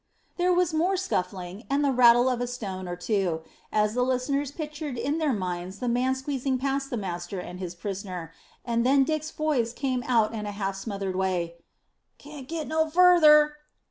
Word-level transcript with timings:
There 0.37 0.51
was 0.51 0.73
more 0.73 0.97
scuffling, 0.97 1.65
and 1.69 1.85
the 1.85 1.91
rattle 1.91 2.27
of 2.27 2.41
a 2.41 2.47
stone 2.47 2.87
or 2.87 2.95
two, 2.95 3.41
as 3.71 3.93
the 3.93 4.01
listeners 4.01 4.49
pictured 4.51 4.97
in 4.97 5.19
their 5.19 5.29
own 5.29 5.37
minds 5.37 5.77
the 5.77 5.87
man 5.87 6.15
squeezing 6.15 6.57
past 6.57 6.89
the 6.89 6.97
master 6.97 7.37
and 7.39 7.59
his 7.59 7.75
prisoner, 7.75 8.33
and 8.65 8.83
then 8.83 9.03
Dick's 9.03 9.29
voice 9.29 9.73
came 9.73 10.01
out 10.07 10.33
in 10.33 10.47
a 10.47 10.51
half 10.53 10.75
smothered 10.75 11.15
way: 11.15 11.57
"Can't 12.17 12.47
get 12.47 12.67
no 12.67 12.89
farther. 12.89 13.57